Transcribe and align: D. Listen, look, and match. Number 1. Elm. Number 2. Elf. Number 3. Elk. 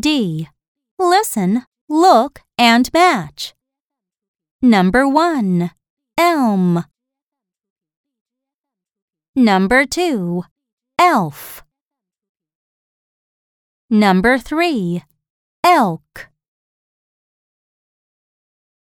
D. 0.00 0.48
Listen, 0.98 1.64
look, 1.88 2.40
and 2.56 2.90
match. 2.92 3.54
Number 4.62 5.06
1. 5.06 5.70
Elm. 6.18 6.84
Number 9.36 9.84
2. 9.84 10.44
Elf. 10.98 11.62
Number 13.88 14.38
3. 14.38 15.02
Elk. 15.64 16.29